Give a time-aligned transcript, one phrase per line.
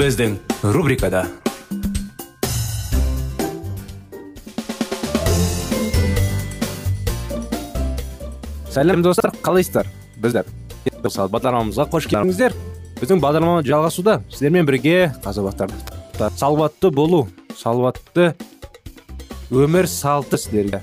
[0.00, 0.38] Біздің
[0.72, 1.26] рубрикада
[8.72, 9.90] сәлем достар қалайсыздар
[10.24, 10.48] біздер
[11.04, 12.56] бағдарламамызға қош келдіңіздер
[13.02, 15.74] біздің бағдарлама жалғасуда сіздермен бірге қазабаттар
[16.16, 17.26] салауатты болу
[17.60, 18.30] салауатты
[19.52, 20.80] өмір салты сіздерге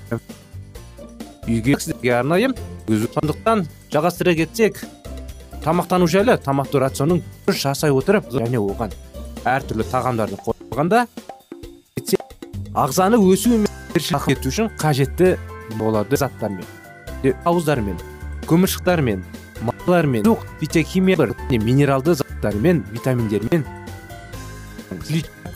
[1.48, 2.54] үйге сіздерге арнайы
[2.86, 4.84] сондықтан жалғастыра кетсек
[5.66, 8.94] тамақтану жайлы тамақты рационың жасай отырып және оған
[9.56, 11.06] әртүрлі тағамдарды қосқанда
[12.78, 13.64] ағзаны өсу
[14.31, 15.38] ету үшін қажетті
[15.80, 16.17] болады.
[16.17, 16.66] Заттармен
[17.45, 17.98] ауыздармен
[18.48, 19.23] көміршықтармен
[19.62, 20.28] майлармен
[20.59, 23.66] фитохимия минералды заттармен витаминдермен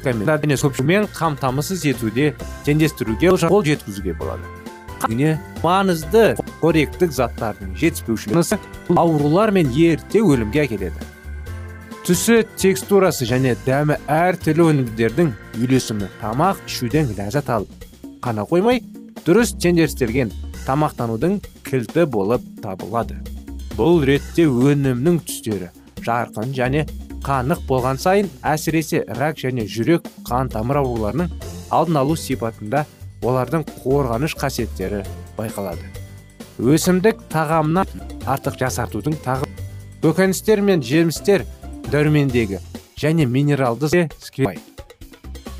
[0.01, 2.33] көпшімен қамтамасыз етуде
[2.65, 4.41] теңдестіруге қол жеткізуге болады.
[5.61, 8.57] Маңызды қоректік заттардың жетіспеушілігі
[8.97, 11.05] аурулар мен ерте өлімге әкеледі.
[12.01, 15.27] Түсі текстурасы және дәмі әртүрлі өнімдердің
[15.59, 17.85] үйлесімі тамақ ішуден ләззат алып
[18.25, 18.81] қана қоймай
[19.21, 20.31] дұрыс теңдестірген
[20.65, 21.37] тамақтанудың
[21.67, 23.19] кілті болып табылады.
[23.77, 25.69] Бұл ретте өнімнің түстері
[26.01, 26.87] жарқын және
[27.21, 31.29] қанық болған сайын әсіресе рак және жүрек қан тамыр ауруларының
[31.69, 32.87] алдын алу сипатында
[33.21, 35.05] олардың қорғаныш қасиеттері
[35.37, 35.85] байқалады.
[36.57, 37.85] Өсімдік тағамына
[38.25, 39.49] артық жасартудың тағы
[40.01, 41.45] көкөністер мен жемістер
[41.89, 42.59] дәрумендегі
[43.01, 43.89] және минералды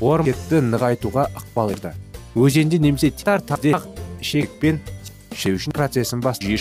[0.02, 1.92] орметті нығайтуға ықпал етті.
[2.34, 3.42] Өзенде немесе тар
[4.20, 4.80] ішекпен
[5.32, 6.58] ішеу процесін бастайды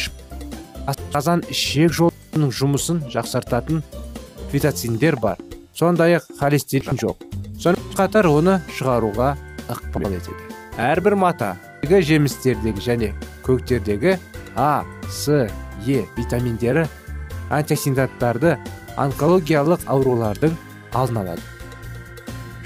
[1.14, 3.82] қазан ішек жолының жұмысын жақсартатын
[4.52, 5.38] фитоциндер бар.
[5.74, 7.22] Сондай ақ холестерин жоқ.
[7.60, 9.36] Сонымен қатар оны шығаруға
[9.72, 10.50] ықпал етеді.
[10.78, 11.56] Әрбір мата
[11.88, 13.14] жемістердегі және
[13.46, 14.18] көктердегі
[14.56, 15.48] а с
[15.88, 16.88] е витаминдері
[17.50, 18.58] антиоксиданттарды
[19.02, 20.56] онкологиялық аурулардың
[20.94, 21.46] алдын алады.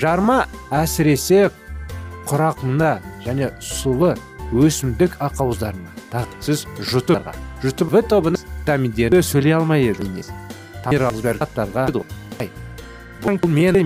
[0.02, 0.38] Жарма
[0.76, 1.50] әсіресе
[2.30, 4.16] құрақында және сулы
[4.54, 7.30] өсімдік ақауыздарына сіз жұтып
[7.64, 10.32] жұтып в тобының витаминдерді сөйлей алмай едіңіз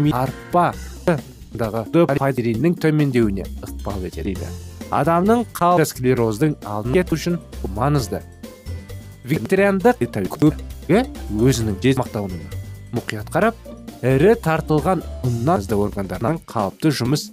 [0.03, 0.71] мен арпа
[2.19, 4.35] пайдериннің төмендеуіне ықпал етеді
[4.91, 7.37] адамның қал склероздың алдын кету үшін
[7.77, 8.21] маңызды.
[9.29, 10.01] Вегетариандық
[10.89, 12.47] өзінің мақтауына
[12.97, 13.57] мұқият қарап
[14.01, 17.27] ірі тартылған ұннан органдарынан қалыпты жұмыс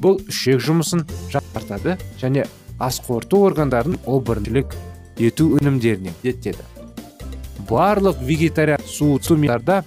[0.00, 2.46] бұл ішек жұмысын жақсартады және
[2.80, 4.72] ас қорыту органдарын обырнілік
[5.18, 6.64] ету өнімдеріне жетеді
[7.68, 9.82] барлық вегетариан суытсумидарда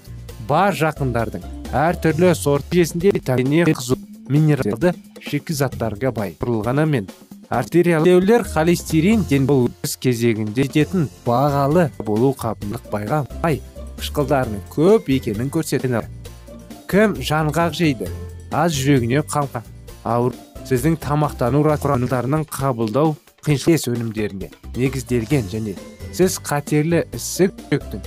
[0.47, 3.97] бар жақындардың әртүрлі сорт жесінде витамине қызу
[4.29, 4.93] минералды
[5.25, 7.09] шикізаттарға бай құрылғанымен
[7.49, 13.61] артериялеулер холестерин бұл өз кезегінде жететін бағалы болу қабындық байға бай
[13.99, 16.01] қышқылдарының көп екенін көрсетеді
[16.89, 18.09] кім жаңғақ жейді?
[18.53, 19.63] Аз жүрегіне қамқа.
[20.05, 20.35] Ауыр.
[20.65, 25.75] Сіздің тамақтану рациондарының қабылдау қиыншылық өнімдеріне негізделген және
[26.15, 28.05] сіз қатерлі ісік жүректің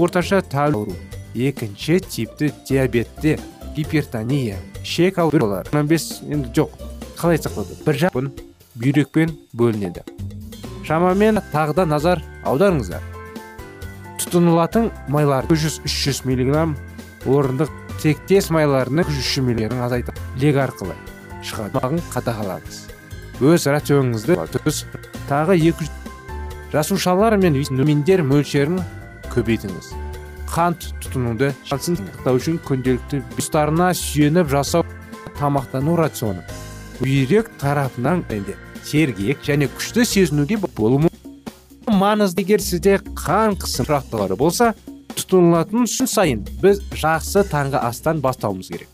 [0.00, 0.94] орташа ауру.
[1.34, 3.38] Екінші типті диабетте
[3.76, 4.56] гипертония.
[4.82, 6.70] Ішек аурулар бес енді жоқ.
[7.16, 10.02] Қалай айтсақ болады бір жақ бүйрекпен бөлінеді.
[10.86, 13.02] Шамамен тағы да назар аударыңыздар.
[14.22, 16.76] Тұтынылатын майлар жүз үш жүз миллиграмм
[17.28, 17.72] орындық
[18.02, 20.96] тектес майларының үш жүз миллиграмм азайтып лек арқылы
[21.44, 22.80] шығады қадағалаңыз.
[23.42, 24.84] Өз рационыңызды дұрыс
[25.28, 25.90] тағы екі
[26.72, 28.80] жасушалар мен витаминдер мөлшерін
[29.34, 29.92] көбейтіңіз.
[30.52, 34.84] Қант тұтынуды сақтау үшін күнделікті тұстарына сүйеніп жасау
[35.38, 36.44] тамақтану рационы
[37.02, 38.22] бүйрек тарапынан
[38.86, 41.10] сергек және күшті сезінуге болуы
[41.90, 44.70] маңызды егер сізде қан қысым тұрақтылары болса
[45.16, 48.88] тұтынылатын күн сайын біз жақсы таңғы астан бастауымыз керек.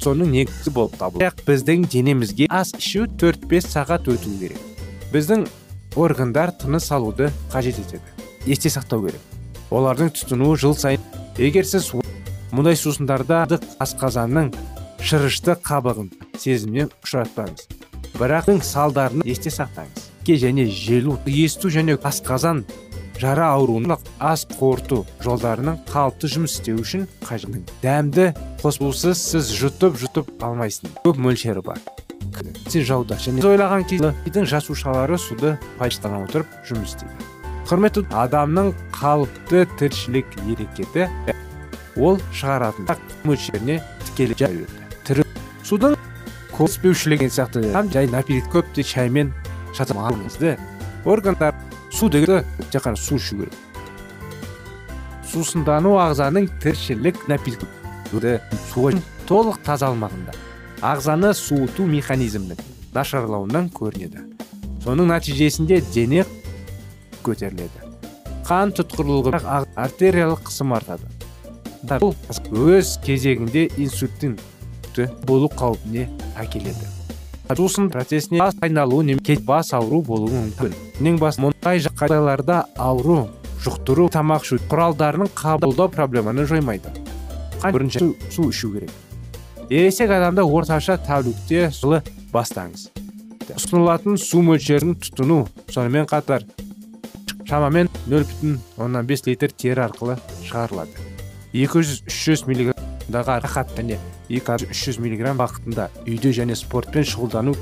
[0.00, 4.58] Соның негізі болып табылады біздің денемізге ас ішу 4-5 сағат өту керек.
[5.14, 5.46] Біздің
[5.96, 8.02] органдар тыныс алуды қажет етеді.
[8.46, 9.20] Есте сақтау керек.
[9.70, 11.04] Олардың тұтынуы жыл сайын.
[11.38, 11.92] Егер сіз
[12.50, 14.50] мұндай сусындарды асқазанның
[15.04, 17.66] шырышты қабығын сезімнен ұшыратпаңыз.
[18.20, 20.08] Бірақ салдарын есте сақтаңыз.
[20.24, 22.64] Ке және желу есту және асқазан
[23.20, 28.30] жара ауруының ас қорыту жолдарының қалыпты жұмыс істеу үшін қажет дәмді
[28.62, 30.92] қосылусыз сіз жұтып жұтып алмайсың.
[31.04, 31.80] Көп мөлшері бар.
[32.68, 37.28] Сен жауда және ойлаған кезде жасушалары суды пайдалана отырып жұмыс істейді.
[37.68, 41.08] Құрметті адамның қалыпты тіршілік ерекеті
[41.96, 42.88] ол шығаратын
[43.24, 44.38] мөлшеріне тікелей
[45.70, 45.94] судың
[46.56, 47.60] көспеушілігі сияқты
[47.94, 49.30] жай напиток көп те шаймен
[49.78, 50.56] шатамаңызды
[51.06, 51.54] органдар
[51.94, 53.54] су деген тек қана су ішу керек.
[55.30, 58.34] Сусындану ағзаның тіршілік напиткті
[58.72, 58.96] суға
[59.30, 60.34] толық таза алмағында
[60.82, 62.58] ағзаны суыту механизмінің
[62.96, 64.26] нашарлауынан көрінеді.
[64.82, 66.24] Соның нәтижесінде дене
[67.22, 67.86] көтеріледі.
[68.48, 69.38] Қан тұтқырлығы
[69.78, 71.06] артериялық қысым артады.
[71.86, 72.16] Бұл
[72.50, 74.34] өз кезегінде инсульттің
[75.28, 76.08] болу қаупіне
[76.40, 76.88] әкеледі.
[77.56, 80.74] Сусын процесіне бас айналу немесе бас ауру болуы мүмкін.
[81.02, 83.24] Ең басты мұндай жағдайларда ауру
[83.64, 86.92] жұқтыру тамақ ішу құралдарының қабылдау проблеманы жоймайды.
[87.64, 88.90] Бірінші су ішу керек.
[89.70, 92.00] Ересек адамда орташа тәулікте жылы
[92.32, 92.88] бастаңыз.
[93.56, 95.44] Ұсынылатын су мөлшерін тұтыну
[95.74, 96.46] сонымен қатар
[97.50, 100.94] шамамен нөл бүтін оннан бес литр тері арқылы шығарылады.
[101.52, 102.46] 200-300
[103.10, 103.98] миллиграммдағы рахат және
[104.30, 107.54] 200-300 миллиграмм уақытында үйде және спортпен шұғылдану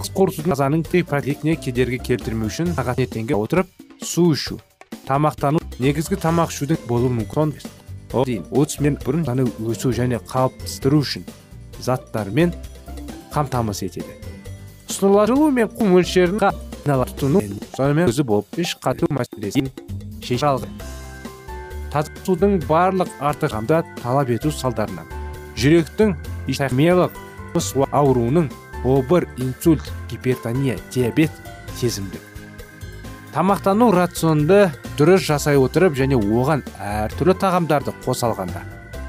[0.00, 3.68] қорытудың ағзаның проектіне кедергі келтірмеу үшін сағат ертеңге отырып
[4.02, 4.58] су ішу
[5.06, 7.54] тамақтану негізгі тамақ ішудің болуы мүмкін.
[8.10, 11.24] Одан дейін отыз минут бұрын саны өсу және қалыптастыру үшін
[11.80, 12.52] заттармен
[13.32, 14.16] қамтамасыз етеді.
[14.90, 16.42] Ұсынылатын жылу мен қу мөлшерін
[16.84, 17.44] тұтыну
[17.76, 19.70] сонымен өзі болып іш қату мәселесін
[20.26, 20.66] шеше алды
[21.92, 25.06] таза судың барлық артығамда талап ету салдарынан
[25.58, 26.16] жүректің
[26.48, 27.16] ишемиялық
[27.92, 28.50] ауруының
[28.84, 31.30] обыр инсульт гипертония диабет
[31.76, 32.18] сезімді.
[33.34, 38.62] Тамақтану рационды дұрыс жасай отырып және оған әртүрлі тағамдарды қоса алғанда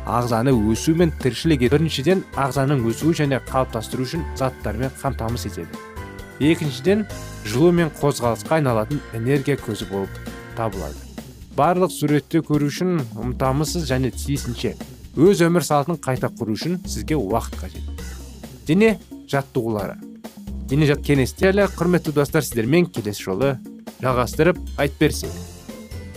[0.05, 5.77] ағзаны өсу мен тіршілік біріншіден ағзаның өсуі және қалыптастыру үшін заттармен қамтамасыз етеді.
[6.39, 7.05] Екіншіден
[7.45, 10.21] жылу мен қозғалысқа айналатын энергия көзі болып
[10.57, 11.10] табылады.
[11.57, 14.75] Барлық суретті көру үшін ұмытамысыз және тиісінше
[15.19, 18.05] өз өмір салтын қайта құру үшін сізге уақыт қажет.
[18.67, 18.93] Дене
[19.31, 19.97] жаттығулары.
[20.71, 23.51] Дене жат кеңестелі құрметті достар сіздермен келесі жолы
[23.99, 25.35] жалғастырып айтып берсек.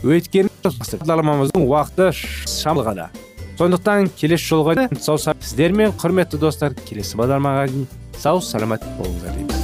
[0.05, 3.11] Өйткені бағдарламамыздың уақыты шамалы ғана
[3.59, 7.87] сондықтан келесі жолға сау сіздермен құрметті достар келесі бағдарламаға дейін
[8.19, 9.64] сау саламат болыңыздар дейміз.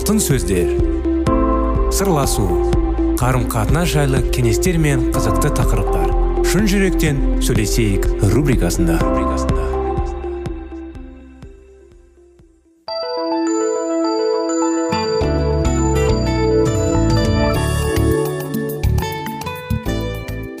[0.00, 0.70] Алтын сөздер.
[1.92, 2.46] Сырласу
[3.20, 6.14] қарым қатынас жайлы кеңестер мен қызықты тақырыптар.
[6.48, 8.96] Шын жүректен сөйлесейік рубрикасында.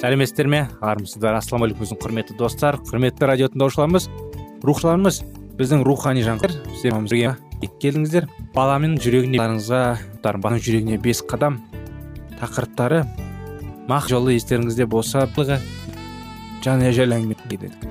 [0.04, 0.66] Сәлеметсіздер ме?
[0.84, 4.10] Армысыздар ассалаумағалейкум құрметті достар құрметті радио тыңдаушыларымыз
[4.68, 5.22] рухшыларымыз
[5.56, 6.60] біздің рухани жаңғыр
[7.68, 9.40] келдіңіздер баланың жүрегіне
[10.64, 11.60] жүрегіне бес қадам.
[12.40, 13.04] Тақырыптары
[13.90, 15.26] мақ жолы естеріңізде болса
[16.64, 17.90] жан жайлы әңгіме дедік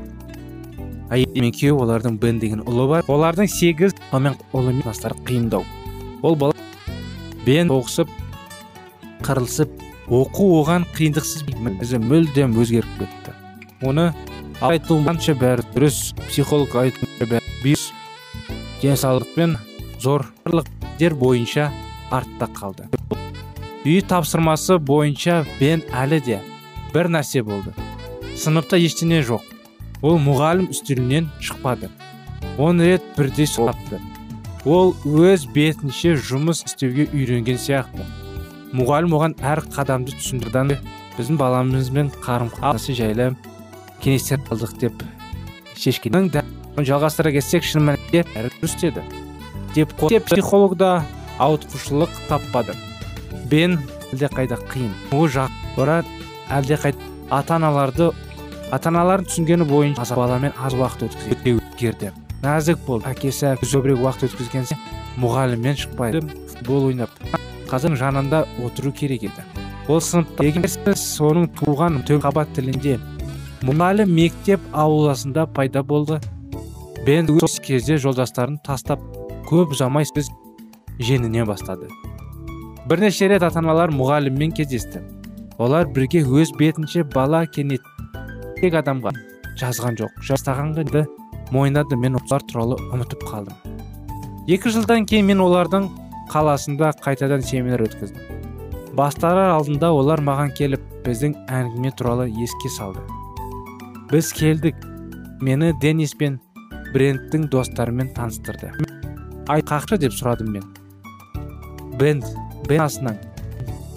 [1.09, 3.05] әйел мен күйеу олардың бен деген ұлы бар.
[3.09, 4.85] Олардың сегіз мен ұлы мен
[5.27, 5.65] қиындау.
[6.21, 6.53] Ол бала
[7.45, 8.11] бен соғысып
[9.25, 9.73] қырылысып
[10.09, 11.45] оқу оған қиындықсыз
[11.81, 13.35] өзі мүлдем өзгеріп кетті.
[13.81, 14.09] Оны
[14.61, 17.55] айтылғанша бәрі дұрыс психолог айтуынша бәрі
[18.81, 19.57] денсаулық пен
[20.01, 20.67] зорлық
[20.99, 21.69] дер бойынша
[22.11, 22.89] артта қалды.
[23.85, 26.41] Үй тапсырмасы бойынша бен әлі де
[26.93, 27.73] бір нәрсе болды.
[28.35, 29.43] Сыныпта ештеңе жоқ.
[30.01, 31.89] Ол мұғалім үстелінен шықпады.
[32.57, 33.99] Он рет бірдей соғапты
[34.65, 38.05] ол өз бетінше жұмыс істеуге үйренген сияқты.
[38.75, 40.79] Мұғалім оған әр қадамды түсіндірді.
[41.17, 43.33] Біздің баламызбен қарым қатынасы жайлы
[44.03, 45.03] кеңестер алдық деп
[45.75, 46.31] шешкен.
[46.77, 49.03] Жалғастыра кетсек шын мәнінде бәрі дұрыс деді.
[49.75, 49.93] Деп
[50.25, 51.03] психолог да
[51.39, 52.75] ауытқушылық таппады.
[53.49, 53.79] Бен
[54.13, 54.91] қайда қиын.
[55.11, 56.05] Ол жақ олар
[56.49, 56.97] қайда
[57.29, 58.11] ата аналарды
[58.71, 62.13] ата аналардың түсінгені бойынша баламен аз уақыт өткізеді.
[62.43, 63.09] Нәзік болды.
[63.09, 64.67] Әкесі көбірек уақыт өткізген
[65.19, 66.23] мұғаліммен шықпайды.
[66.53, 67.09] Футбол ойнап.
[67.69, 69.45] Қазір жанында отыру керек еді.
[69.89, 72.97] Ол сыныпта егер сіз оның туған төл қабат тілінде
[73.65, 76.19] мұғалім мектеп ауласында пайда болды.
[77.09, 79.01] Бен өз кезде жолдастарын тастап
[79.49, 80.27] көп ұзамай сөз
[81.01, 81.87] женіне бастады.
[82.85, 85.01] Бірнеше рет ата аналар мұғаліммен кездесті.
[85.57, 87.81] Олар бірге өз бетінше бала кенет
[88.59, 89.15] тек адамға
[89.57, 91.05] жазған жоқ жастағанды
[91.49, 91.97] мойындады.
[91.97, 93.57] Мен олар туралы ұмытып қалдым.
[94.45, 95.87] Екі жылдан кейін мен олардың
[96.29, 98.21] қаласында қайтадан семинар өткіздім.
[98.93, 103.01] Бастары алдында олар маған келіп біздің әңгіме туралы еске салды.
[104.11, 104.77] Біз келдік.
[105.41, 106.41] Мені денис пен
[106.93, 108.71] брендтің достарымен таныстырды.
[109.49, 110.65] Ай қақшы деп сұрадым мен.
[111.99, 112.25] Бенд
[112.67, 113.17] бен асынан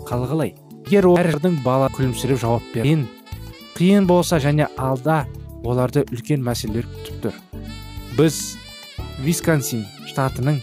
[0.09, 0.55] қалғылай.
[0.87, 3.07] Егер олардың бала күлімсіреп жауап берген
[3.79, 5.23] қиын болса және алда
[5.65, 7.39] оларды үлкен мәселелер күтіп тұр.
[8.19, 8.41] Біз
[9.25, 10.61] висконсин штатының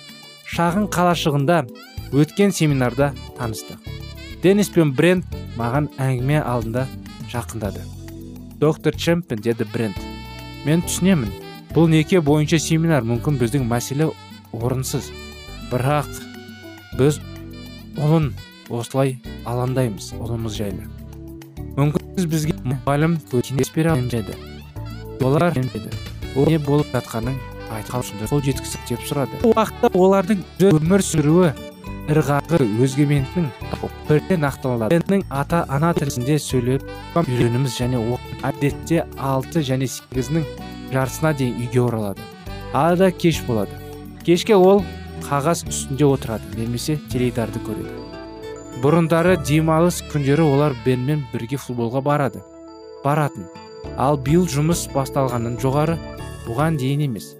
[0.53, 1.63] шағын қалашығында
[2.13, 3.79] өткен семинарда таныстық.
[4.43, 5.25] Денис пен брент
[5.57, 6.85] маған әңгіме алдында
[7.31, 7.81] жақындады.
[8.59, 9.97] Доктор чемпен деді брент
[10.65, 13.05] мен түсінемін бұл неке бойынша семинар.
[13.07, 14.09] Мүмкін біздің мәселе
[14.53, 15.11] орынсыз.
[15.71, 16.09] Бірақ
[16.97, 17.19] біз
[17.99, 18.31] ұлын
[18.69, 19.17] осылай
[19.49, 20.89] алаңдаймыз ұлымыз жайлы.
[21.77, 24.35] Мүмкін сіз бізге мұғалім кеңес бере деді.
[25.21, 25.53] Олар
[26.35, 27.37] ол не болып жатқанын
[27.73, 29.39] айтқан қол жеткіздік деп сұрады.
[29.49, 31.51] Уақытта олардың өмір сүруі
[32.09, 33.49] ырғағы өзгеменің
[34.07, 34.97] бірден ақталады.
[34.97, 36.85] Менің ата ана тілінде сөйлеп
[37.21, 38.01] үйреніміз және
[38.45, 40.45] әдетте алты және сегізінің
[40.93, 42.25] жартысына дейін үйге оралады.
[42.73, 43.71] Арада кеш болады.
[44.25, 44.83] Кешке ол
[45.25, 47.95] қағаз үстінде отырады немесе теледидарды көреді.
[48.83, 52.43] Бұрындары демалыс күндері олар бенмен бірге футболға барады.
[53.03, 53.47] Баратын.
[53.97, 55.97] Ал биыл жұмыс басталғаннан жоғары
[56.47, 57.33] бұған дейін емес.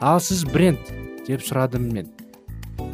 [0.00, 0.92] Ал сіз бренд
[1.26, 2.10] деп сұрадым мен.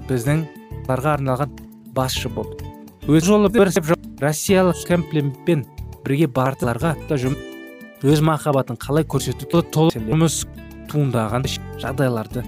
[0.08, 0.46] Біздің
[0.88, 1.56] ларға арналған
[1.94, 2.62] басшы болды.
[3.10, 3.72] Өз жолы бір
[4.22, 5.66] россиялық кемплемпен
[6.04, 6.94] бірге бардыларға
[8.02, 10.42] өз махаббатын қалай көрсету толық жұмыс
[10.90, 11.46] туындаған
[11.82, 12.42] жағдайларды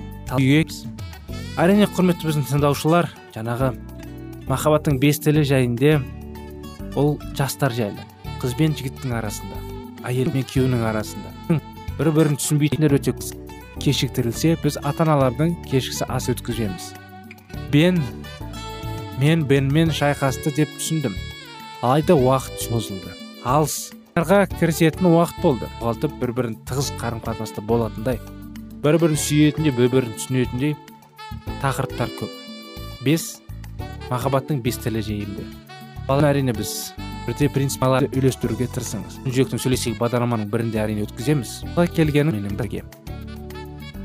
[1.54, 3.06] әрине құрметті біздің тыңдаушылар
[3.37, 3.70] жаңағы
[4.50, 6.00] махаббаттың бес тілі жайында
[6.99, 8.02] ол жастар жайлы.
[8.42, 9.62] Қыз бен жігіттің арасында
[10.11, 11.61] әйел мен күйеуінің арасында.
[11.99, 13.14] Бір бірін түсінбейтіндер өте
[13.82, 16.92] кешіктірілсе біз ата аналардың кешкісі ас өткіземіз.
[17.70, 18.02] Бен
[19.23, 21.14] мен бенмен шайқасты деп түсіндім.
[21.82, 23.14] Алайда уақыт созылды.
[23.44, 25.68] Алысқа кірісетін уақыт болды.
[25.80, 28.21] Жоғалтып бір бірін тығыз қарым қатынаста болатындай
[28.85, 30.76] бір бірін сүйетіндей бір бірін түсінетіндей
[31.62, 32.30] тақырыптар көп.
[33.02, 33.40] Бес
[34.12, 35.49] махаббаттың бес тілі жайында
[36.06, 36.92] ал әрине біз
[37.26, 39.18] бірде принципаларды үйлестіруге тырысыңыз.
[39.26, 41.64] Жүректен сөйлесейік бағдарламаның бірінде әрине өткіземіз.
[41.97, 42.85] Келгені менің бірге.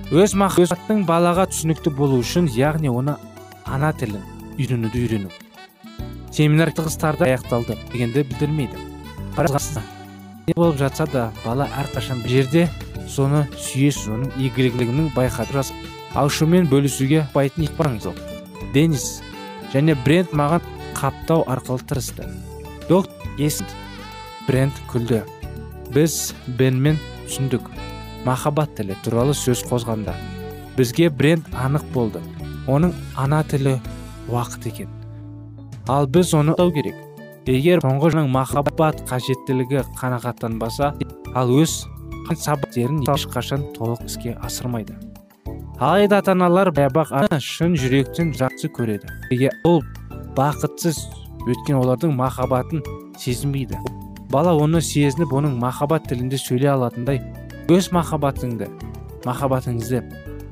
[0.09, 3.19] Өз махаббаттың балаға түсінікті болу үшін яғни оны
[3.67, 4.25] ана тілін
[4.57, 5.29] үйренуді үйрену.
[6.33, 8.87] Семинар тығыстарда аяқталды дегенді білдірмейді.
[10.49, 12.63] Не болып жатса да бала әрқашан бір жерде
[13.09, 15.71] соны сүйесіз оның игілігінің байқатып жас
[16.17, 18.21] ашумен бөлісуге байтын ықпаңыз жоқ.
[18.73, 19.21] Денис
[19.73, 20.65] және брент маған
[20.97, 22.25] қаптау арқылы тырысты.
[22.89, 23.75] Доктор есіт
[24.47, 25.21] брент күлді.
[25.93, 27.69] Біз бенмен түсіндік.
[28.25, 30.15] Махаббат тілі туралы сөз қозғанда
[30.77, 32.23] бізге брент анық болды.
[32.65, 33.77] Оның ана тілі
[34.29, 34.89] уақыт екен.
[35.87, 36.97] Ал біз оны тау керек.
[37.49, 40.91] Егер соңғы махаббат қажеттілігі қанағаттанбаса
[41.33, 41.81] ал өз
[42.29, 44.93] сабақтерін ешқашан толық іске асырмайды.
[45.79, 49.09] Алайда ата аналар баябақ ана шын жүректен жақсы көреді.
[49.31, 49.81] Егер ол
[50.37, 50.99] бақытсыз
[51.47, 52.83] өткен олардың махаббатын
[53.17, 53.79] сезінбейді.
[54.29, 57.23] Бала оны сезініп оның махаббат тілінде сөйлей алатындай
[57.71, 58.69] өз махаббатыңды
[59.25, 60.03] махаббатыңызды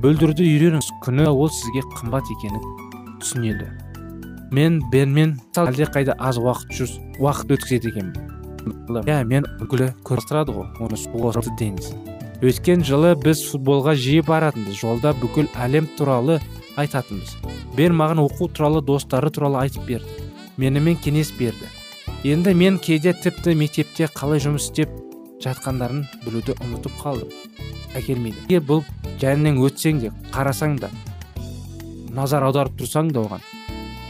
[0.01, 0.89] бүлдіруді үйреніңіз.
[1.06, 2.66] Күні ол сізге қымбат екенін
[3.22, 3.70] түсінеді.
[4.51, 8.13] Мен бенмен қайда аз уақыт жүз уақыт өткізеді екенмін.
[9.08, 11.92] Иә мен гүлі көрістірады ғой оны суға деңіз
[12.44, 16.38] өткен жылы біз футболға жиі баратынбыз жолда бүкіл әлем туралы
[16.77, 17.34] айтатынбыз.
[17.74, 20.27] Бен маған оқу туралы достары туралы айтып берді
[20.58, 21.70] менімен кеңес берді.
[22.24, 24.94] Енді мен кейде тіпті мектепте қалай жұмыс істеп
[25.42, 27.34] жатқандарын білуді ұмытып қалдым.
[27.98, 28.62] Әкелмейді.
[28.62, 28.84] Бұл
[29.22, 30.89] жайынан өтсең де қарасаң да
[32.13, 33.46] назар аударып тұрсаң да оған.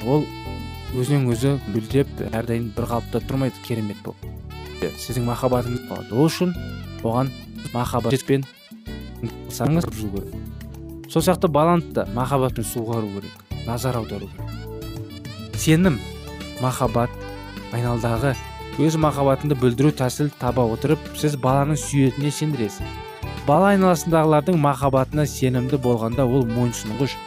[0.06, 0.26] Ол
[0.98, 4.38] өзінен өзі гүлдеп әрдайым бір қалыпта тұрмайды керемет болып
[4.78, 6.14] сіздің махаббатыңыз болады.
[6.14, 6.54] Ол үшін
[7.04, 7.32] оған
[7.74, 8.46] махаббатпен
[9.54, 10.30] саңыз керек.
[11.10, 15.58] Сол сияқты баланы да махаббатпен суғару керек назар аудару керек.
[15.58, 16.00] Сенім
[16.62, 17.10] махаббат
[17.74, 18.36] айналдағы
[18.78, 22.96] өз махаббатыңды білдіру тәсіл таба отырып сіз баланың сүйетініне сендіресіз.
[23.48, 27.18] Бала айналасындағылардың махаббатына сенімді болғанда ол мойынсұнғыш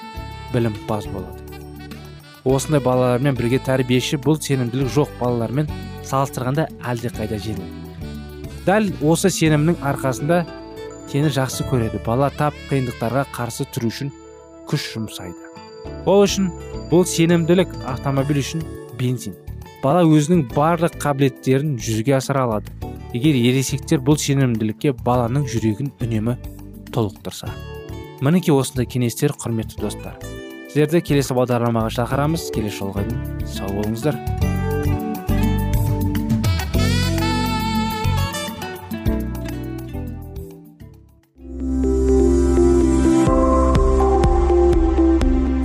[0.55, 1.40] білімпаз болады.
[2.45, 5.69] Осындай балалармен бірге тәрбиеші бұл сенімділік жоқ балалармен
[6.09, 7.69] салыстырғанда әлдеқайда жеңіл.
[8.67, 10.43] Дәл осы сенімнің арқасында
[11.11, 12.01] сені жақсы көреді.
[12.07, 14.13] Бала тап қиындықтарға қарсы тұру үшін
[14.71, 15.37] күш жұмсайды.
[16.07, 16.51] Ол үшін
[16.91, 18.65] бұл сенімділік автомобиль үшін
[19.01, 19.37] бензин.
[19.83, 22.73] Бала өзінің барлық қабілеттерін жүзеге асыра алады.
[23.15, 26.37] Егер ересектер бұл сенімділікке баланың жүрегін үнемі
[26.95, 27.49] толықтырса.
[28.21, 30.21] Мінекей осындай кеңестер құрметті достар.
[30.71, 32.45] Сіздерді келесі бағдарламаға шақырамыз.
[32.55, 34.15] Келесі жолға дейін сау болыңыздар.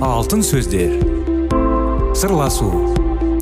[0.02, 0.98] Алтын сөздер.
[2.18, 2.72] Сырласу.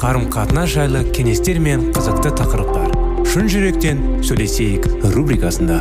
[0.05, 2.93] Қарым қатынас жайлы кеңестер мен қызықты тақырыптар.
[3.25, 5.81] Шын жүректен сөйлесейік рубрикасында.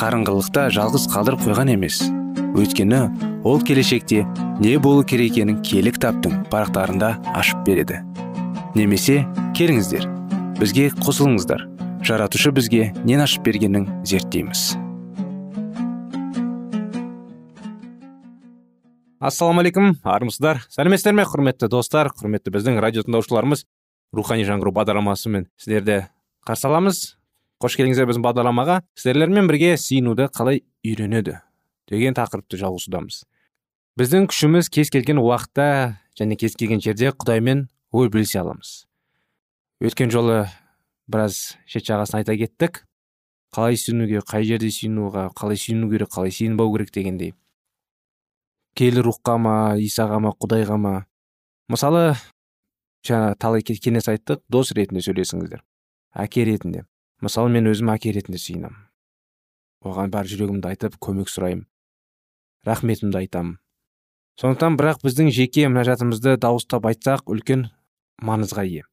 [0.00, 1.98] қарыңғылықта жалғыз қалдырып қойған емес.
[2.56, 3.00] Өйткені
[3.44, 4.22] ол келешекте
[4.62, 8.00] не болу керек екенін киелі кітаптың парақтарында ашып береді.
[8.72, 9.26] Немесе
[9.58, 10.06] келіңіздер
[10.56, 11.66] бізге қосылыңыздар.
[12.00, 14.72] Жаратушы бізге нен ашып бергенін зерттейміз.
[19.20, 20.64] Ассалаумағалейкум армысыздар.
[20.72, 23.66] Сәлеметсіздер ме құрметті достар құрметті біздің радио тыңдаушыларымыз
[24.16, 26.06] рухани жаңғыру бағдарламасымен сіздерді
[26.48, 27.19] қарсы аламыз.
[27.60, 28.80] Қош келдіңіздер біздің бағдарламаға.
[28.96, 31.40] Сіздермен бірге сиынуды қалай үйренеді
[31.90, 33.24] деген тақырыпты жалғасудамыз.
[34.00, 38.86] Біздің күшіміз кез келген уақытта және кез келген жерде құдаймен ой бөлісе аламыз.
[39.84, 40.46] Өткен жолы
[41.10, 42.84] біраз шет жағасын айта кеттік.
[43.52, 47.34] Қалай сүйінуге қай жерде сүйінуға қалай сүйіну керек қалай сүйінбау керек дегендей.
[48.78, 50.94] Киелі рухқа ма исаға ма құдайға ма?
[51.68, 52.14] Мысалы
[53.04, 55.64] жаңа талай кеңес айттық дос ретінде сөйлесіңіздер
[56.14, 56.84] әке ретінде.
[57.20, 58.76] Мысалы мен өзім әке ретінде сүйінемін.
[59.84, 61.66] Оған бар жүрегімді айтып көмек сұраймын.
[62.68, 63.58] Рахметімді айтамын.
[64.40, 67.66] Сондықтан бірақ біздің жеке мінәжатымызды дауыстап айтсақ үлкен
[68.24, 68.84] маңызға ие.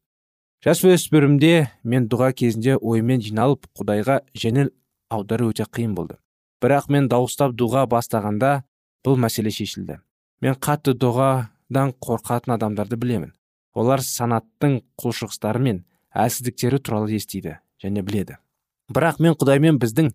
[0.64, 4.72] Жас өспірімде мен дұға кезінде оймен жиналып құдайға жеңіл
[5.14, 6.18] аудару өте қиын болды.
[6.64, 8.64] Бірақ мен дауыстап дұға бастағанда
[9.06, 10.00] бұл мәселе шешілді.
[10.42, 13.32] Мен қатты дұғадан қорқатын адамдарды білемін.
[13.78, 15.84] Олар санаттың құлшылықтары мен
[16.16, 17.60] әлсіздіктері туралы естиді.
[17.84, 18.38] Және біледі.
[18.94, 20.14] Бірақ мен құдаймен біздің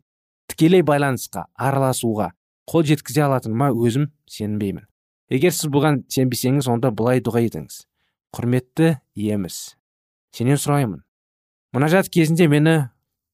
[0.51, 2.33] тікелей байланысқа араласуға
[2.69, 4.87] қол жеткізе алатыныма өзім сенбеймін.
[5.33, 7.85] Егер сіз бұған сенбесеңіз онда былай дұға етіңіз.
[8.33, 9.77] Құрметті иеміз
[10.33, 11.03] сенен сұраймын.
[11.77, 12.77] Мұнажат кезінде мені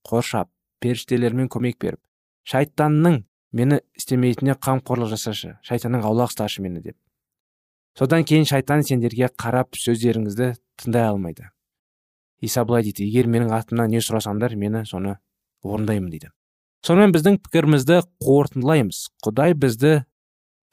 [0.07, 0.51] қоршап
[0.83, 2.01] періштелермен көмек беріп
[2.49, 6.97] шайтанның мені істемейтініне қамқорлық жасашы шайтаннан аулақ ұсташы мені деп.
[7.99, 11.49] Содан кейін шайтан сендерге қарап сөздеріңізді тыңдай алмайды.
[12.40, 13.07] Иса былай дейді.
[13.07, 15.18] Егер менің атымнан не сұрасаңдар мені соны
[15.62, 16.31] орындаймын дейді.
[16.87, 19.09] Сонымен біздің пікірімізді қорытындылаймыз.
[19.24, 19.92] Құдай бізді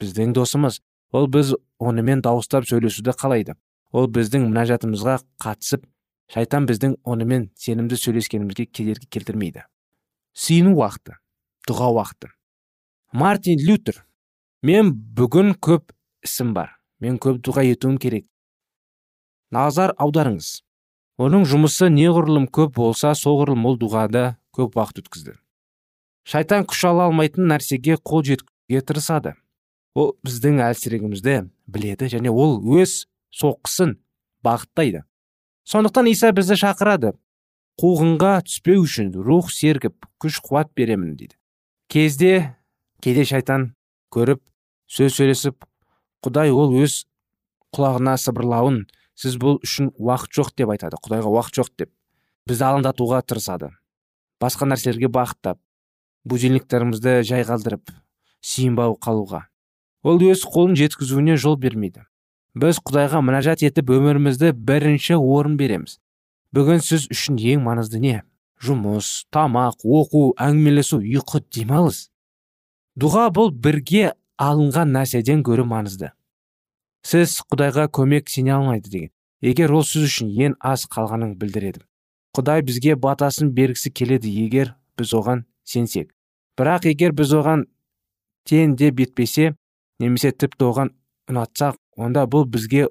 [0.00, 0.80] біздің досымыз.
[1.12, 3.56] Ол біз онымен дауыстап сөйлесуді қалайды.
[3.92, 5.86] Ол біздің мінәжатымызға қатысып
[6.32, 9.66] шайтан біздің онымен сенімді сөйлескенімізге кедергі келтірмейді.
[10.36, 11.18] Сүйіну уақыты
[11.66, 12.30] дұға уақыты.
[13.12, 14.04] Мартин лютер.
[14.62, 15.92] Мен бүгін көп
[16.26, 16.76] ісім бар.
[17.00, 18.26] Мен көп дұға етуім керек.
[19.50, 20.65] Назар аударыңыз
[21.16, 25.36] оның жұмысы неғұрлым көп болса соғұрлым ол дұғада көп уақыт өткізді.
[26.26, 29.34] Шайтан күш ала алмайтын нәрсеге қол жеткізуге тырысады.
[29.96, 31.36] Ол біздің әлсірегімізді
[31.70, 33.96] біледі және ол өз соққысын
[34.44, 35.04] бағыттайды.
[35.64, 37.14] Сондықтан иса бізді шақырады.
[37.80, 41.36] Қуғынға түспеу үшін рух сергіп күш қуат беремін дейді.
[41.88, 42.56] Кезде
[43.04, 43.74] кейде шайтан
[44.12, 44.40] көріп
[44.88, 45.66] сөз сөйлесіп
[46.24, 47.04] құдай ол өз
[47.76, 48.84] құлағына сыбырлауын
[49.16, 51.90] сіз бұл үшін уақыт жоқ деп айтады құдайға уақыт жоқ деп.
[52.46, 53.72] Бізді алаңдатуға тырысады.
[54.40, 55.58] Басқа нәрселерге бағыттап
[56.26, 57.92] будильниктерімізді жай қалдырып
[58.44, 59.46] сүйінбау қалуға.
[60.06, 62.04] Ол өз қолын жеткізуіне жол бермейді.
[62.56, 65.98] Біз құдайға мінәжат етіп өмірімізді бірінші орын береміз.
[66.54, 68.20] Бүгін сіз үшін ең маңызды не?
[68.62, 72.06] Жұмыс тамақ оқу әңгімелесу ұйқы демалыс.
[72.96, 76.14] Дұға бұл бірге алынған нәрседен гөрі маңызды.
[77.06, 79.10] Сіз құдайға көмек сене алмайды деген.
[79.44, 81.84] Егер ол сіз үшін ең аз қалғанын білдіреді.
[82.34, 86.10] Құдай бізге батасын бергісі келеді егер біз оған сенсек.
[86.58, 87.66] Бірақ егер біз оған
[88.44, 89.52] тен де бетпесе
[90.02, 90.90] немесе тіпті оған
[91.30, 92.88] ұнатсақ онда бұл бізге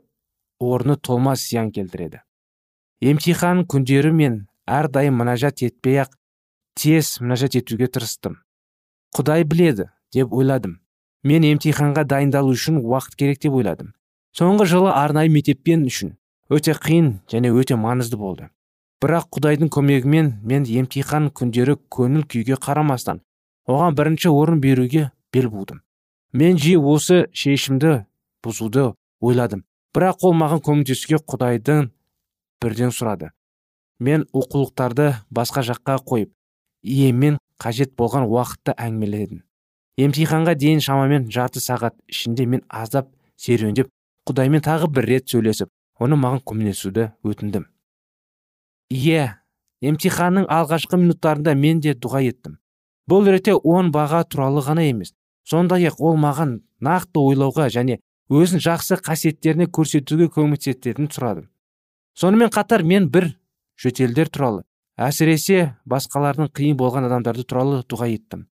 [0.59, 2.21] орны толмас зиян келтіреді.
[3.01, 6.15] Емтихан күндері мен әрдайым мінәжат етпей ақ
[6.79, 8.39] тез мінәжат етуге тырыстым.
[9.15, 10.79] Құдай біледі деп ойладым.
[11.25, 13.93] Мен емтиханға дайындалу үшін уақыт керек деп ойладым.
[14.35, 16.15] Соңғы жылы арнайы мектеппен үшін
[16.51, 18.49] өте қиын және өте маңызды болды.
[18.99, 23.21] Бірақ құдайдың көмегімен мен емтихан күндері көңіл күйге қарамастан
[23.67, 25.81] оған бірінші орын беруге бел будым.
[26.33, 28.05] Мен жиі осы шешімді
[28.43, 29.63] бұзуды ойладым.
[29.95, 31.89] Бірақ ол маған көмектесуге құдайдың
[32.61, 33.31] бірден сұрады.
[33.99, 36.33] Мен оқулықтарды басқа жаққа қойып
[36.83, 39.45] иеммен қажет болған уақытта әңгімеледім.
[39.95, 43.07] Емтиханға дейін шамамен жарты сағат ішінде мен аздап
[43.39, 43.87] серуендеп
[44.25, 45.69] құдаймен тағы бір рет сөйлесіп
[46.01, 47.67] оны маған көмектесуді өтіндім.
[48.91, 49.25] Иә
[49.85, 52.57] емтиханның алғашқы минуттарында мен де дұға еттім.
[53.09, 55.13] Бұл ретте он баға туралы ғана емес
[55.45, 57.99] сондай ақ ол маған нақты ойлауға және
[58.33, 61.49] өзін жақсы қасиеттеріне көрсетуге көмектесетінін сұрадым.
[62.17, 63.29] Сонымен қатар мен бір
[63.77, 64.63] жөтелдер туралы
[64.97, 68.47] әсіресе басқалардың қиын болған адамдарды туралы дұға еттім.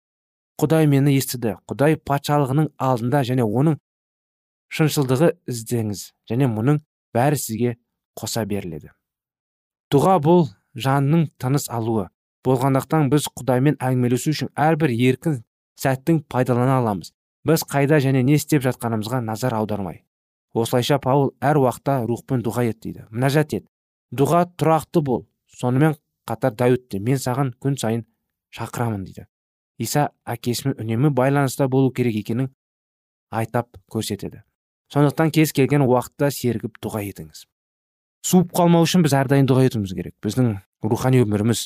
[0.61, 1.55] Құдай мені естіді.
[1.65, 3.79] Құдай патшалығының алдында және оның
[4.73, 6.79] шыншылдығы іздеңіз және мұның
[7.13, 7.75] бәрі сізге
[8.17, 8.91] қоса беріледі.
[9.93, 12.07] Дұға бұл жанның тыныс алуы.
[12.43, 15.43] Болғандықтан біз құдаймен әңгімелесу үшін әрбір еркін
[15.79, 17.13] сәттің пайдалана аламыз.
[17.45, 20.01] Біз қайда және не істеп жатқанымызға назар аудармай.
[20.53, 23.05] Осылайша паул әр уақытта рухпен дұға ет дейді.
[23.11, 23.67] Мінәжат ет.
[24.13, 25.25] Дұға тұрақты бол.
[25.47, 25.95] Сонымен
[26.29, 26.99] қатар дәуіт те.
[26.99, 28.05] Мен саған күн сайын
[28.53, 29.27] шақырамын дейді.
[29.77, 32.51] Иса әкесімен үнемі байланыста болу керек екенін
[33.31, 34.43] айтап көрсетеді.
[34.93, 37.45] Сондықтан кез келген уақытта сергіп дұға етіңіз.
[38.23, 40.13] Суып қалмау үшін біз әрдайым дұға етуіміз керек.
[40.23, 40.53] Біздің
[40.85, 41.65] рухани өміріміз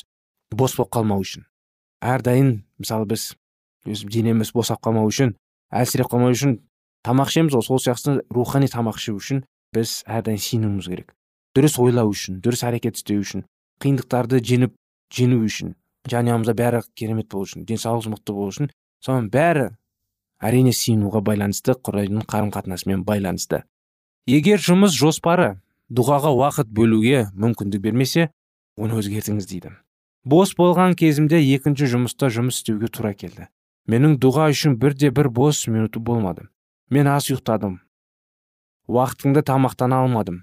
[0.56, 1.44] бос болып қалмау үшін.
[2.00, 3.34] Әрдайым мысалы біз
[3.86, 5.34] өз денеміз босап қалмау үшін
[5.70, 6.56] әлсіреп қалмау үшін
[7.06, 7.66] тамақ ішеміз ғой.
[7.68, 9.44] Сол сияқты рухани тамақ ішу үшін
[9.76, 11.12] біз әрдайым сиынуымыз керек.
[11.54, 13.44] Дұрыс ойлау үшін дұрыс әрекет істеу үшін
[13.82, 14.74] қиындықтарды жеңіп
[15.14, 15.74] жеңу үшін
[16.08, 18.70] жанұямызда бәрі керемет болу үшін денсаулығымыз мықты болу үшін
[19.04, 19.68] соның бәрі
[20.40, 23.64] әрине сиынуға байланысты құдайдың қарым қатынасымен байланысты.
[24.26, 25.58] Егер жұмыс жоспары
[25.90, 28.30] дұғаға уақыт бөлуге мүмкіндік бермесе
[28.76, 29.72] оны өзгертіңіз дейді.
[30.24, 33.48] Бос болған кезімде екінші жұмыста жұмыс істеуге тура келді.
[33.88, 36.48] Менің дұға үшін бірде бір бос минуты болмады.
[36.90, 37.78] Мен аз ұйықтадым.
[38.88, 40.42] Уақытыңды тамақтана алмадым.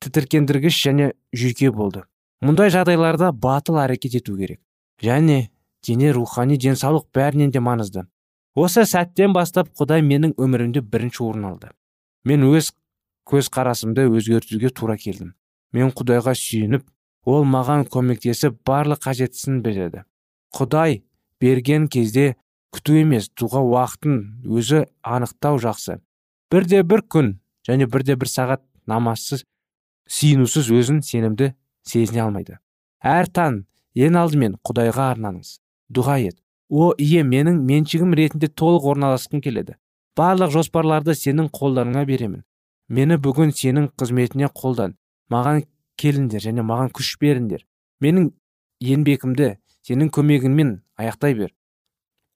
[0.00, 2.06] Тітіркендіргіш және жүйке болды.
[2.40, 4.60] Мұндай жағдайларда батыл әрекет ету керек.
[5.02, 5.50] Және
[5.84, 8.06] дене рухани денсаулық бәрінен де маңызды.
[8.54, 11.72] Осы сәттен бастап құдай менің өмірімде бірінші орын алды.
[12.24, 12.72] Мен өз
[13.28, 15.34] көзқарасымды өзгертуге тура келдім.
[15.72, 16.86] Мен құдайға сүйеніп
[17.28, 20.04] ол маған көмектесіп барлық қажеттісін береді
[20.54, 21.02] құдай
[21.40, 22.36] берген кезде
[22.74, 25.98] күту емес дұға уақытын өзі анықтау жақсы.
[26.50, 27.34] Бірде бір күн
[27.68, 29.44] және бірде бір сағат намазсыз
[30.08, 31.52] сиынусыз өзін сенімді
[31.84, 32.58] сезіне алмайды.
[33.04, 35.58] Әр таң ең алдымен құдайға арнаңыз.
[35.92, 36.38] Дұға ет.
[36.68, 39.76] О ие менің меншігім ретінде толық орналасқым келеді.
[40.16, 42.42] Барлық жоспарларды сенің қолдарыңа беремін.
[42.88, 44.96] Мені бүгін сенің қызметіне қолдан.
[45.30, 45.64] Маған
[46.00, 47.64] келіңдер және маған күш беріңдер.
[48.02, 48.32] Менің
[48.80, 51.54] еңбегімді сенің көмегіңмен аяқтай бер.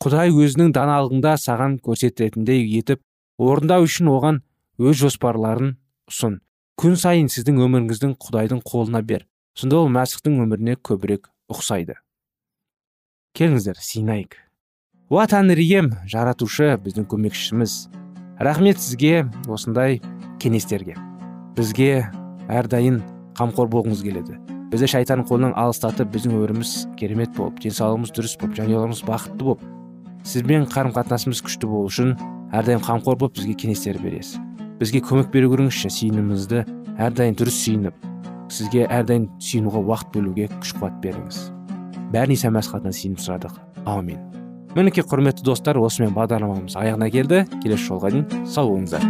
[0.03, 3.03] Құдай өзінің даналығында саған көрсететіндей етіп
[3.39, 4.41] орындау үшін оған
[4.83, 5.77] өз жоспарларын
[6.11, 6.41] ұсын.
[6.81, 9.27] Күн сайын сіздің өміріңіздің құдайдың қолына бер.
[9.55, 12.01] Сонда ол мәсіхтің өміріне көбірек ұқсайды.
[13.33, 14.35] Келіңіздер синайық
[15.09, 17.77] уа тәңір ием жаратушы біздің көмекшіміз.
[18.45, 20.03] Рахмет сізге осындай
[20.43, 20.99] кеңестерге.
[21.57, 22.11] Бізге
[22.53, 22.99] әрдайым
[23.39, 24.37] қамқор болғыңыз келеді.
[24.69, 29.65] Бізді шайтан қолынан алыстатып біздің өміріміз керемет болып денсаулығымыз дұрыс болып жанұяларымыз бақытты болып
[30.29, 32.13] сізбен қарым қатынасымыз күшті болу үшін
[32.53, 34.37] әрдайым қамқор болып бізге кеңестер бересіз.
[34.77, 36.67] Бізге көмек бере көріңізші сиынымызды
[37.01, 38.07] әрдайым дұрыс сиынып
[38.53, 41.62] сізге әрдайым сиынуға уақыт бөлуге күш қуат беріңіз.
[42.13, 43.59] Бәрін иса мәсіхатынан сиынып сұрадық.
[43.89, 44.21] Аумин
[44.77, 47.45] мінекей құрметті достар осымен бағдарламамыз аяғына келді.
[47.63, 49.05] Келесі жолға дейін сау болыңыздар.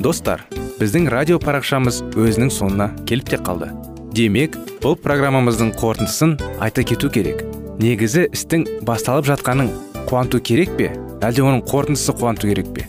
[0.00, 0.42] Достар
[0.80, 3.70] біздің радио парақшамыз өзінің соңына келіп те қалды.
[4.16, 7.44] Демек бұл программамыздың қорытындысын айта кету керек.
[7.80, 9.70] Негізі істің басталып жатқанын
[10.08, 10.90] қуанту керек пе?
[11.20, 12.88] Әлде оның қорытындысы қуанту керек пе?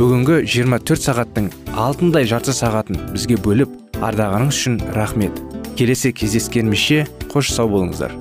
[0.00, 5.34] Бүгінгі 24 сағаттың алтындай жарты сағатын бізге бөліп ардағаныңыз үшін рахмет.
[5.76, 8.14] Келесі кездескенімізше қош сау болыңыздар.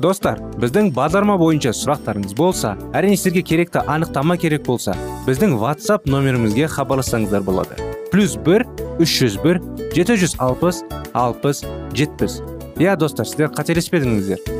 [0.00, 4.94] Достар біздің бағдарлама бойынша сұрақтарыңыз болса әрине сіздерге керекті анықтама керек болса
[5.26, 7.76] біздің whatsapp нөмірімізге хабарлассаңыздар болады.
[8.14, 8.64] Плюс бір
[8.96, 9.60] үш жүз бір
[9.92, 10.80] жеті жүз алпыс
[11.12, 12.40] алпыс жетпіс.
[12.80, 14.59] Иә достар сіздер қателеспедіңіздер.